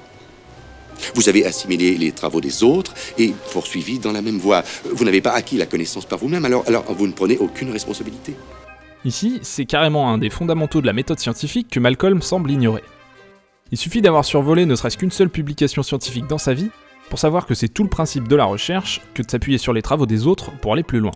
Vous 1.15 1.29
avez 1.29 1.45
assimilé 1.45 1.97
les 1.97 2.13
travaux 2.13 2.41
des 2.41 2.63
autres 2.63 2.95
et 3.19 3.35
poursuivi 3.53 3.99
dans 3.99 4.13
la 4.13 4.23
même 4.23 4.39
voie. 4.39 4.63
Vous 4.93 5.05
n'avez 5.05 5.21
pas 5.21 5.33
acquis 5.33 5.57
la 5.57 5.67
connaissance 5.67 6.07
par 6.07 6.19
vous-même, 6.19 6.45
alors, 6.45 6.65
alors 6.67 6.85
vous 6.93 7.07
ne 7.07 7.13
prenez 7.13 7.39
aucune 7.39 7.71
responsabilité. 7.71 8.35
Ici, 9.05 9.41
c'est 9.43 9.65
carrément 9.65 10.11
un 10.11 10.19
des 10.19 10.31
fondamentaux 10.31 10.81
de 10.81 10.87
la 10.87 10.93
méthode 10.93 11.19
scientifique 11.19 11.69
que 11.69 11.81
Malcolm 11.81 12.23
semble 12.23 12.51
ignorer. 12.51 12.83
Il 13.73 13.79
suffit 13.79 14.03
d'avoir 14.03 14.25
survolé 14.25 14.67
ne 14.67 14.75
serait-ce 14.77 14.99
qu'une 14.99 15.11
seule 15.11 15.31
publication 15.31 15.83
scientifique 15.83 16.27
dans 16.27 16.39
sa 16.39 16.55
vie 16.55 16.71
pour 17.09 17.19
savoir 17.19 17.47
que 17.47 17.55
c'est 17.55 17.69
tout 17.69 17.83
le 17.83 17.89
principe 17.89 18.29
de 18.29 18.37
la 18.37 18.45
recherche 18.45 19.01
que 19.15 19.23
de 19.23 19.31
s'appuyer 19.31 19.59
sur 19.59 19.73
les 19.73 19.83
travaux 19.83 20.07
des 20.07 20.27
autres 20.27 20.53
pour 20.61 20.73
aller 20.73 20.83
plus 20.83 21.01
loin. 21.01 21.13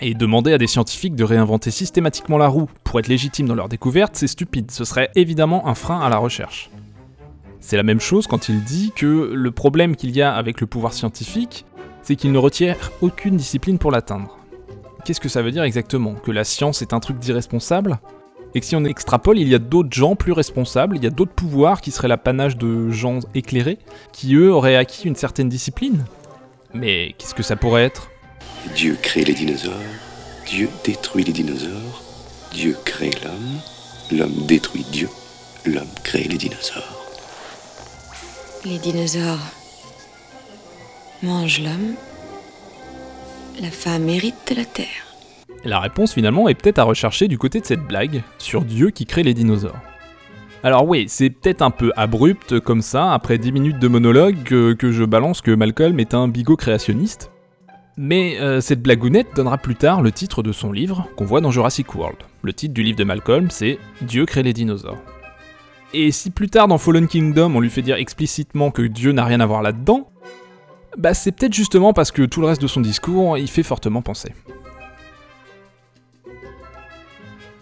Et 0.00 0.14
demander 0.14 0.52
à 0.52 0.58
des 0.58 0.68
scientifiques 0.68 1.16
de 1.16 1.24
réinventer 1.24 1.70
systématiquement 1.70 2.38
la 2.38 2.48
roue 2.48 2.68
pour 2.84 3.00
être 3.00 3.08
légitimes 3.08 3.48
dans 3.48 3.54
leur 3.54 3.68
découverte, 3.68 4.14
c'est 4.16 4.28
stupide, 4.28 4.70
ce 4.70 4.84
serait 4.84 5.10
évidemment 5.16 5.66
un 5.66 5.74
frein 5.74 6.00
à 6.00 6.08
la 6.08 6.18
recherche. 6.18 6.70
C'est 7.60 7.76
la 7.76 7.82
même 7.82 8.00
chose 8.00 8.26
quand 8.26 8.48
il 8.48 8.62
dit 8.62 8.92
que 8.94 9.32
le 9.34 9.50
problème 9.50 9.96
qu'il 9.96 10.14
y 10.16 10.22
a 10.22 10.34
avec 10.34 10.60
le 10.60 10.66
pouvoir 10.66 10.92
scientifique, 10.92 11.64
c'est 12.02 12.16
qu'il 12.16 12.32
ne 12.32 12.38
retient 12.38 12.76
aucune 13.00 13.36
discipline 13.36 13.78
pour 13.78 13.90
l'atteindre. 13.90 14.38
Qu'est-ce 15.04 15.20
que 15.20 15.28
ça 15.28 15.42
veut 15.42 15.50
dire 15.50 15.62
exactement? 15.62 16.14
Que 16.14 16.30
la 16.30 16.44
science 16.44 16.82
est 16.82 16.92
un 16.92 17.00
truc 17.00 17.18
d'irresponsable? 17.18 17.98
Et 18.54 18.60
que 18.60 18.66
si 18.66 18.76
on 18.76 18.84
extrapole, 18.84 19.38
il 19.38 19.48
y 19.48 19.54
a 19.54 19.58
d'autres 19.58 19.92
gens 19.92 20.16
plus 20.16 20.32
responsables, 20.32 20.96
il 20.96 21.04
y 21.04 21.06
a 21.06 21.10
d'autres 21.10 21.32
pouvoirs 21.32 21.80
qui 21.80 21.90
seraient 21.90 22.08
l'apanage 22.08 22.56
de 22.56 22.90
gens 22.90 23.20
éclairés, 23.34 23.78
qui 24.12 24.34
eux 24.34 24.52
auraient 24.52 24.76
acquis 24.76 25.06
une 25.06 25.16
certaine 25.16 25.48
discipline? 25.48 26.04
Mais 26.72 27.14
qu'est-ce 27.18 27.34
que 27.34 27.42
ça 27.42 27.56
pourrait 27.56 27.84
être? 27.84 28.10
Dieu 28.74 28.96
crée 29.00 29.24
les 29.24 29.34
dinosaures, 29.34 29.72
Dieu 30.46 30.68
détruit 30.84 31.24
les 31.24 31.32
dinosaures, 31.32 32.02
Dieu 32.52 32.76
crée 32.84 33.10
l'homme, 33.22 34.18
l'homme 34.18 34.46
détruit 34.46 34.86
Dieu, 34.90 35.08
l'homme 35.66 35.84
crée 36.02 36.24
les 36.24 36.38
dinosaures. 36.38 36.97
Les 38.68 38.78
dinosaures 38.78 39.38
mangent 41.22 41.60
l'homme 41.60 41.94
La 43.62 43.70
femme 43.70 44.10
hérite 44.10 44.34
de 44.50 44.56
la 44.56 44.66
terre. 44.66 44.86
La 45.64 45.80
réponse 45.80 46.12
finalement 46.12 46.50
est 46.50 46.54
peut-être 46.54 46.78
à 46.78 46.82
rechercher 46.82 47.28
du 47.28 47.38
côté 47.38 47.60
de 47.60 47.64
cette 47.64 47.80
blague 47.80 48.22
sur 48.36 48.66
Dieu 48.66 48.90
qui 48.90 49.06
crée 49.06 49.22
les 49.22 49.32
dinosaures. 49.32 49.78
Alors 50.62 50.86
oui, 50.86 51.06
c'est 51.08 51.30
peut-être 51.30 51.62
un 51.62 51.70
peu 51.70 51.92
abrupt 51.96 52.60
comme 52.60 52.82
ça, 52.82 53.14
après 53.14 53.38
10 53.38 53.52
minutes 53.52 53.78
de 53.78 53.88
monologue, 53.88 54.42
que, 54.42 54.76
je 54.92 55.04
balance 55.04 55.40
que 55.40 55.52
Malcolm 55.52 55.98
est 55.98 56.12
un 56.12 56.28
bigot 56.28 56.56
créationniste. 56.56 57.30
Mais 57.96 58.38
euh, 58.38 58.60
cette 58.60 58.82
blagounette 58.82 59.28
donnera 59.34 59.56
plus 59.56 59.76
tard 59.76 60.02
le 60.02 60.12
titre 60.12 60.42
de 60.42 60.52
son 60.52 60.72
livre 60.72 61.08
qu'on 61.16 61.24
voit 61.24 61.40
dans 61.40 61.50
Jurassic 61.50 61.94
World. 61.94 62.18
Le 62.42 62.52
titre 62.52 62.74
du 62.74 62.82
livre 62.82 62.98
de 62.98 63.04
Malcolm, 63.04 63.48
c'est 63.50 63.78
Dieu 64.02 64.26
crée 64.26 64.42
les 64.42 64.52
dinosaures. 64.52 64.98
Et 65.94 66.12
si 66.12 66.30
plus 66.30 66.48
tard 66.48 66.68
dans 66.68 66.78
Fallen 66.78 67.08
Kingdom 67.08 67.54
on 67.54 67.60
lui 67.60 67.70
fait 67.70 67.82
dire 67.82 67.96
explicitement 67.96 68.70
que 68.70 68.82
Dieu 68.82 69.12
n'a 69.12 69.24
rien 69.24 69.40
à 69.40 69.46
voir 69.46 69.62
là-dedans, 69.62 70.10
bah 70.96 71.14
c'est 71.14 71.32
peut-être 71.32 71.54
justement 71.54 71.92
parce 71.92 72.10
que 72.10 72.22
tout 72.22 72.40
le 72.40 72.46
reste 72.46 72.60
de 72.60 72.66
son 72.66 72.80
discours 72.80 73.38
y 73.38 73.48
fait 73.48 73.62
fortement 73.62 74.02
penser. 74.02 74.34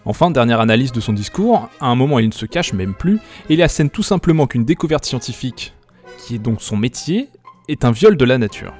Enfin, 0.05 0.31
dernière 0.31 0.61
analyse 0.61 0.93
de 0.93 1.01
son 1.01 1.13
discours, 1.13 1.69
à 1.81 1.87
un 1.87 1.97
moment 1.97 2.21
il 2.21 2.29
ne 2.29 2.33
se 2.33 2.47
cache 2.47 2.73
même 2.73 2.95
plus, 2.95 3.17
et 3.49 3.55
il 3.55 3.63
assène 3.63 3.91
tout 3.91 4.05
simplement 4.05 4.47
qu'une 4.47 4.65
découverte 4.65 5.05
scientifique, 5.05 5.75
qui 6.19 6.37
est 6.37 6.39
donc 6.39 6.63
son 6.63 6.77
métier, 6.77 7.29
est 7.67 7.85
un 7.85 7.91
viol 7.91 8.17
de 8.17 8.25
la 8.25 8.39
nature. 8.39 8.73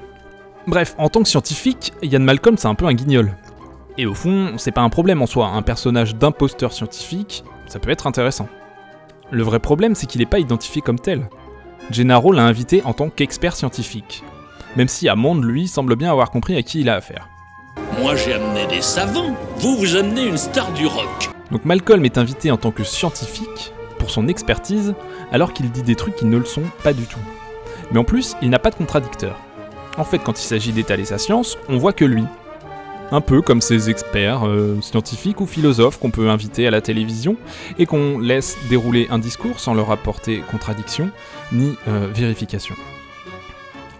Bref, 0.67 0.95
en 0.97 1.09
tant 1.09 1.21
que 1.21 1.27
scientifique, 1.27 1.91
Ian 2.01 2.21
Malcolm 2.21 2.57
c'est 2.57 2.69
un 2.69 2.75
peu 2.75 2.85
un 2.85 2.93
guignol. 2.93 3.35
Et 3.97 4.05
au 4.05 4.13
fond, 4.13 4.53
c'est 4.57 4.71
pas 4.71 4.81
un 4.81 4.89
problème 4.89 5.21
en 5.21 5.25
soi, 5.25 5.47
un 5.47 5.61
personnage 5.63 6.15
d'imposteur 6.15 6.71
scientifique, 6.71 7.43
ça 7.67 7.79
peut 7.79 7.89
être 7.89 8.07
intéressant. 8.07 8.47
Le 9.31 9.43
vrai 9.43 9.59
problème 9.59 9.95
c'est 9.95 10.05
qu'il 10.05 10.19
n'est 10.19 10.25
pas 10.25 10.39
identifié 10.39 10.81
comme 10.81 10.99
tel. 10.99 11.29
Gennaro 11.91 12.31
l'a 12.31 12.43
invité 12.43 12.81
en 12.83 12.93
tant 12.93 13.09
qu'expert 13.09 13.55
scientifique, 13.55 14.23
même 14.75 14.87
si 14.87 15.09
Amond 15.09 15.35
lui 15.35 15.67
semble 15.67 15.95
bien 15.95 16.11
avoir 16.11 16.31
compris 16.31 16.55
à 16.55 16.63
qui 16.63 16.81
il 16.81 16.89
a 16.89 16.95
affaire. 16.95 17.29
Moi 17.99 18.15
j'ai 18.15 18.33
amené 18.33 18.67
des 18.67 18.81
savants, 18.81 19.35
vous 19.57 19.77
vous 19.77 19.95
amenez 19.95 20.27
une 20.27 20.37
star 20.37 20.71
du 20.73 20.85
rock. 20.85 21.29
Donc 21.51 21.65
Malcolm 21.65 22.05
est 22.05 22.17
invité 22.17 22.51
en 22.51 22.57
tant 22.57 22.71
que 22.71 22.83
scientifique 22.83 23.73
pour 23.99 24.09
son 24.11 24.27
expertise, 24.27 24.93
alors 25.31 25.53
qu'il 25.53 25.71
dit 25.71 25.83
des 25.83 25.95
trucs 25.95 26.15
qui 26.15 26.25
ne 26.25 26.37
le 26.37 26.45
sont 26.45 26.63
pas 26.83 26.93
du 26.93 27.03
tout. 27.03 27.19
Mais 27.91 27.99
en 27.99 28.03
plus, 28.03 28.35
il 28.41 28.49
n'a 28.49 28.59
pas 28.59 28.69
de 28.69 28.75
contradicteur. 28.75 29.39
En 29.97 30.03
fait, 30.03 30.19
quand 30.19 30.39
il 30.39 30.45
s'agit 30.45 30.71
d'étaler 30.71 31.05
sa 31.05 31.17
science, 31.17 31.57
on 31.67 31.77
voit 31.77 31.93
que 31.93 32.05
lui. 32.05 32.23
Un 33.11 33.21
peu 33.21 33.41
comme 33.41 33.61
ces 33.61 33.89
experts 33.89 34.45
euh, 34.45 34.81
scientifiques 34.81 35.39
ou 35.39 35.45
philosophes 35.45 35.97
qu'on 35.97 36.11
peut 36.11 36.29
inviter 36.29 36.67
à 36.67 36.71
la 36.71 36.81
télévision 36.81 37.37
et 37.79 37.85
qu'on 37.85 38.19
laisse 38.19 38.57
dérouler 38.69 39.07
un 39.09 39.17
discours 39.17 39.61
sans 39.61 39.73
leur 39.73 39.91
apporter 39.91 40.43
contradiction 40.51 41.09
ni 41.53 41.75
euh, 41.87 42.07
vérification. 42.13 42.75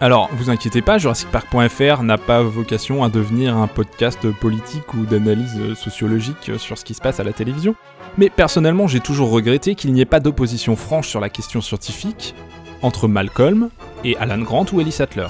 Alors, 0.00 0.28
vous 0.32 0.50
inquiétez 0.50 0.82
pas, 0.82 0.98
JurassicPark.fr 0.98 2.02
n'a 2.02 2.18
pas 2.18 2.42
vocation 2.42 3.02
à 3.02 3.08
devenir 3.08 3.56
un 3.56 3.66
podcast 3.66 4.30
politique 4.30 4.94
ou 4.94 5.06
d'analyse 5.06 5.74
sociologique 5.74 6.52
sur 6.56 6.78
ce 6.78 6.84
qui 6.84 6.94
se 6.94 7.00
passe 7.00 7.18
à 7.18 7.24
la 7.24 7.32
télévision. 7.32 7.74
Mais 8.16 8.30
personnellement, 8.30 8.86
j'ai 8.86 9.00
toujours 9.00 9.30
regretté 9.30 9.74
qu'il 9.74 9.92
n'y 9.92 10.00
ait 10.00 10.04
pas 10.04 10.20
d'opposition 10.20 10.76
franche 10.76 11.08
sur 11.08 11.18
la 11.18 11.30
question 11.30 11.60
scientifique 11.60 12.34
entre 12.82 13.08
Malcolm 13.08 13.70
et 14.04 14.16
Alan 14.18 14.38
Grant 14.38 14.66
ou 14.72 14.80
Ellis 14.80 14.92
Sattler. 14.92 15.26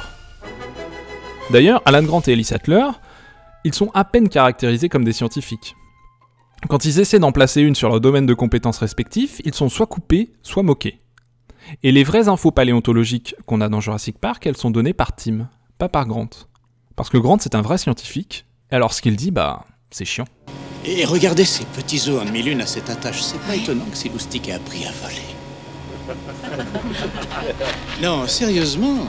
D'ailleurs, 1.50 1.80
Alan 1.86 2.02
Grant 2.02 2.22
et 2.26 2.32
Ellis 2.32 2.44
Sattler, 2.44 2.84
ils 3.64 3.74
sont 3.74 3.90
à 3.94 4.04
peine 4.04 4.28
caractérisés 4.28 4.88
comme 4.88 5.04
des 5.04 5.12
scientifiques. 5.12 5.74
Quand 6.68 6.84
ils 6.84 6.98
essaient 6.98 7.18
d'en 7.18 7.32
placer 7.32 7.60
une 7.62 7.74
sur 7.74 7.88
leur 7.88 8.00
domaine 8.00 8.26
de 8.26 8.34
compétences 8.34 8.78
respectifs, 8.78 9.40
ils 9.44 9.54
sont 9.54 9.68
soit 9.68 9.86
coupés, 9.86 10.32
soit 10.42 10.62
moqués. 10.62 11.00
Et 11.82 11.92
les 11.92 12.04
vraies 12.04 12.28
infos 12.28 12.50
paléontologiques 12.50 13.34
qu'on 13.46 13.60
a 13.60 13.68
dans 13.68 13.80
Jurassic 13.80 14.18
Park, 14.18 14.46
elles 14.46 14.56
sont 14.56 14.70
données 14.70 14.94
par 14.94 15.14
Tim, 15.14 15.48
pas 15.78 15.88
par 15.88 16.06
Grant. 16.06 16.30
Parce 16.96 17.10
que 17.10 17.18
Grant, 17.18 17.38
c'est 17.40 17.54
un 17.54 17.62
vrai 17.62 17.78
scientifique, 17.78 18.46
et 18.72 18.74
alors 18.74 18.92
ce 18.92 19.02
qu'il 19.02 19.16
dit, 19.16 19.30
bah, 19.30 19.64
c'est 19.90 20.04
chiant. 20.04 20.24
Et 20.84 21.04
regardez 21.04 21.44
ces 21.44 21.64
petits 21.64 22.08
os 22.08 22.20
en 22.20 22.24
demi-lune 22.24 22.60
à 22.60 22.66
cette 22.66 22.88
attache. 22.90 23.22
C'est 23.22 23.40
pas 23.40 23.54
étonnant 23.54 23.84
que 23.90 23.96
ces 23.96 24.08
loustiques 24.08 24.48
aient 24.48 24.52
appris 24.54 24.84
à 24.84 24.92
voler. 24.92 25.16
Non, 28.02 28.26
sérieusement. 28.26 29.08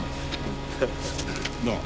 Bon. 1.62 1.76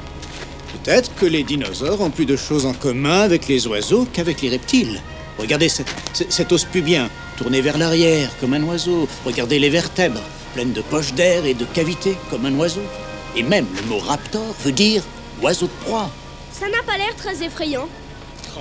Peut-être 0.83 1.15
que 1.15 1.25
les 1.25 1.43
dinosaures 1.43 2.01
ont 2.01 2.09
plus 2.09 2.25
de 2.25 2.35
choses 2.35 2.65
en 2.65 2.73
commun 2.73 3.21
avec 3.21 3.47
les 3.47 3.65
oiseaux 3.67 4.05
qu'avec 4.11 4.41
les 4.41 4.49
reptiles. 4.49 5.01
Regardez 5.37 5.69
cet, 5.69 5.87
cet 6.29 6.51
os 6.51 6.65
pubien, 6.65 7.09
tourné 7.37 7.61
vers 7.61 7.77
l'arrière, 7.77 8.29
comme 8.39 8.53
un 8.53 8.63
oiseau. 8.63 9.07
Regardez 9.25 9.57
les 9.57 9.69
vertèbres, 9.69 10.21
pleines 10.53 10.73
de 10.73 10.81
poches 10.81 11.13
d'air 11.13 11.45
et 11.45 11.53
de 11.53 11.65
cavités, 11.65 12.17
comme 12.29 12.45
un 12.45 12.53
oiseau. 12.55 12.83
Et 13.35 13.43
même 13.43 13.65
le 13.81 13.89
mot 13.89 13.99
raptor 13.99 14.55
veut 14.63 14.71
dire 14.71 15.03
oiseau 15.41 15.67
de 15.67 15.85
proie. 15.85 16.09
Ça 16.51 16.67
n'a 16.67 16.83
pas 16.85 16.97
l'air 16.97 17.15
très 17.15 17.43
effrayant. 17.43 17.87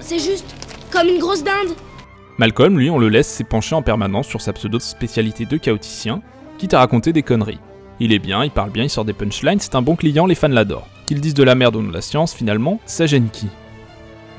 C'est 0.00 0.18
juste 0.18 0.46
comme 0.90 1.08
une 1.08 1.18
grosse 1.18 1.42
dinde. 1.42 1.74
Malcolm, 2.38 2.78
lui, 2.78 2.90
on 2.90 2.98
le 2.98 3.08
laisse 3.08 3.28
s'épancher 3.28 3.74
en 3.74 3.82
permanence 3.82 4.28
sur 4.28 4.40
sa 4.40 4.52
pseudo-spécialité 4.52 5.46
de 5.46 5.56
chaoticien, 5.56 6.22
quitte 6.58 6.74
à 6.74 6.78
raconter 6.80 7.12
des 7.12 7.22
conneries. 7.22 7.60
Il 8.00 8.12
est 8.12 8.18
bien, 8.18 8.42
il 8.44 8.50
parle 8.50 8.70
bien, 8.70 8.84
il 8.84 8.90
sort 8.90 9.04
des 9.04 9.12
punchlines, 9.12 9.60
c'est 9.60 9.76
un 9.76 9.82
bon 9.82 9.94
client, 9.94 10.26
les 10.26 10.34
fans 10.34 10.48
l'adorent. 10.48 10.88
Qu'ils 11.06 11.20
disent 11.20 11.34
de 11.34 11.44
la 11.44 11.54
merde 11.54 11.76
ou 11.76 11.82
de 11.82 11.92
la 11.92 12.00
science, 12.00 12.34
finalement, 12.34 12.80
ça 12.86 13.06
gêne 13.06 13.28
qui? 13.30 13.48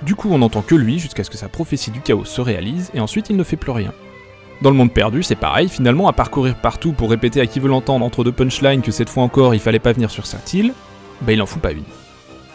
Du 0.03 0.15
coup, 0.15 0.29
on 0.31 0.39
n'entend 0.39 0.61
que 0.61 0.75
lui 0.75 0.99
jusqu'à 0.99 1.23
ce 1.23 1.29
que 1.29 1.37
sa 1.37 1.47
prophétie 1.47 1.91
du 1.91 2.01
chaos 2.01 2.25
se 2.25 2.41
réalise, 2.41 2.91
et 2.93 2.99
ensuite 2.99 3.29
il 3.29 3.37
ne 3.37 3.43
fait 3.43 3.55
plus 3.55 3.71
rien. 3.71 3.93
Dans 4.61 4.69
le 4.69 4.75
monde 4.75 4.91
perdu, 4.91 5.23
c'est 5.23 5.35
pareil, 5.35 5.69
finalement, 5.69 6.07
à 6.07 6.13
parcourir 6.13 6.55
partout 6.55 6.91
pour 6.91 7.09
répéter 7.09 7.39
à 7.39 7.45
qui 7.45 7.59
veut 7.59 7.69
l'entendre 7.69 8.05
entre 8.05 8.23
deux 8.23 8.31
punchlines 8.31 8.81
que 8.81 8.91
cette 8.91 9.09
fois 9.09 9.23
encore 9.23 9.53
il 9.53 9.59
fallait 9.59 9.79
pas 9.79 9.93
venir 9.93 10.09
sur 10.09 10.25
cette 10.25 10.53
île, 10.53 10.73
bah 11.21 11.31
il 11.31 11.41
en 11.41 11.45
fout 11.45 11.61
pas 11.61 11.71
une. 11.71 11.83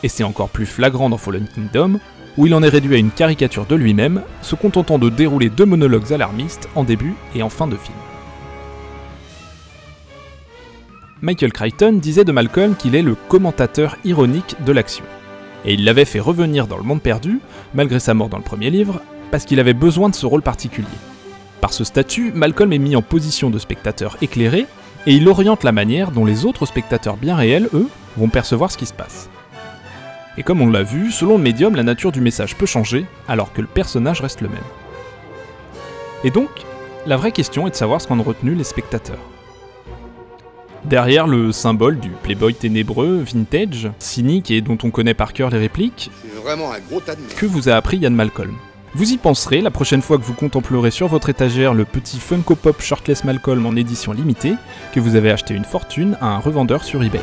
Et 0.02 0.08
c'est 0.08 0.24
encore 0.24 0.48
plus 0.48 0.66
flagrant 0.66 1.08
dans 1.08 1.18
Fallen 1.18 1.48
Kingdom, 1.54 1.98
où 2.36 2.46
il 2.46 2.54
en 2.54 2.62
est 2.62 2.68
réduit 2.68 2.94
à 2.94 2.98
une 2.98 3.10
caricature 3.10 3.66
de 3.66 3.74
lui-même, 3.74 4.22
se 4.42 4.54
contentant 4.54 4.98
de 4.98 5.08
dérouler 5.08 5.48
deux 5.48 5.66
monologues 5.66 6.12
alarmistes 6.12 6.68
en 6.74 6.84
début 6.84 7.14
et 7.34 7.42
en 7.42 7.50
fin 7.50 7.66
de 7.66 7.76
film. 7.76 7.96
Michael 11.22 11.52
Crichton 11.52 11.98
disait 12.00 12.24
de 12.24 12.32
Malcolm 12.32 12.74
qu'il 12.74 12.94
est 12.94 13.02
le 13.02 13.14
commentateur 13.14 13.98
ironique 14.04 14.56
de 14.64 14.72
l'action. 14.72 15.04
Et 15.66 15.74
il 15.74 15.84
l'avait 15.84 16.06
fait 16.06 16.18
revenir 16.20 16.66
dans 16.66 16.78
le 16.78 16.82
monde 16.82 17.02
perdu, 17.02 17.40
malgré 17.74 18.00
sa 18.00 18.14
mort 18.14 18.30
dans 18.30 18.38
le 18.38 18.42
premier 18.42 18.70
livre, 18.70 19.02
parce 19.30 19.44
qu'il 19.44 19.60
avait 19.60 19.74
besoin 19.74 20.08
de 20.08 20.14
ce 20.14 20.24
rôle 20.24 20.40
particulier. 20.40 20.88
Par 21.60 21.74
ce 21.74 21.84
statut, 21.84 22.32
Malcolm 22.34 22.72
est 22.72 22.78
mis 22.78 22.96
en 22.96 23.02
position 23.02 23.50
de 23.50 23.58
spectateur 23.58 24.16
éclairé, 24.22 24.66
et 25.06 25.14
il 25.14 25.28
oriente 25.28 25.62
la 25.62 25.72
manière 25.72 26.10
dont 26.10 26.24
les 26.24 26.46
autres 26.46 26.64
spectateurs 26.64 27.18
bien 27.18 27.36
réels, 27.36 27.68
eux, 27.74 27.88
vont 28.16 28.28
percevoir 28.28 28.72
ce 28.72 28.78
qui 28.78 28.86
se 28.86 28.94
passe. 28.94 29.28
Et 30.38 30.42
comme 30.42 30.62
on 30.62 30.70
l'a 30.70 30.82
vu, 30.82 31.10
selon 31.10 31.36
le 31.36 31.42
médium, 31.42 31.76
la 31.76 31.82
nature 31.82 32.12
du 32.12 32.22
message 32.22 32.56
peut 32.56 32.64
changer, 32.64 33.04
alors 33.28 33.52
que 33.52 33.60
le 33.60 33.66
personnage 33.66 34.22
reste 34.22 34.40
le 34.40 34.48
même. 34.48 34.58
Et 36.24 36.30
donc, 36.30 36.48
la 37.04 37.18
vraie 37.18 37.32
question 37.32 37.66
est 37.66 37.70
de 37.70 37.76
savoir 37.76 38.00
ce 38.00 38.08
qu'en 38.08 38.18
ont 38.18 38.22
retenu 38.22 38.54
les 38.54 38.64
spectateurs. 38.64 39.29
Derrière 40.84 41.26
le 41.26 41.52
symbole 41.52 41.98
du 42.00 42.08
playboy 42.10 42.54
ténébreux, 42.54 43.22
vintage, 43.22 43.90
cynique 43.98 44.50
et 44.50 44.60
dont 44.60 44.78
on 44.82 44.90
connaît 44.90 45.14
par 45.14 45.32
cœur 45.32 45.50
les 45.50 45.58
répliques, 45.58 46.10
C'est 46.22 46.40
vraiment 46.42 46.72
un 46.72 46.78
gros 46.80 47.00
tas 47.00 47.14
de 47.14 47.20
merde. 47.20 47.34
que 47.34 47.46
vous 47.46 47.68
a 47.68 47.74
appris 47.74 47.98
Yann 47.98 48.14
Malcolm 48.14 48.54
Vous 48.94 49.12
y 49.12 49.18
penserez 49.18 49.60
la 49.60 49.70
prochaine 49.70 50.00
fois 50.02 50.16
que 50.18 50.24
vous 50.24 50.32
contemplerez 50.32 50.90
sur 50.90 51.06
votre 51.06 51.28
étagère 51.28 51.74
le 51.74 51.84
petit 51.84 52.18
Funko 52.18 52.54
Pop 52.56 52.80
Shirtless 52.80 53.24
Malcolm 53.24 53.66
en 53.66 53.76
édition 53.76 54.12
limitée 54.12 54.54
que 54.94 55.00
vous 55.00 55.16
avez 55.16 55.30
acheté 55.30 55.54
une 55.54 55.64
fortune 55.64 56.16
à 56.20 56.28
un 56.28 56.38
revendeur 56.38 56.82
sur 56.82 57.02
eBay. 57.02 57.20